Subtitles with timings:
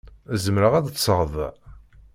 [0.43, 1.49] Zemreɣ ad ṭṭseɣ da?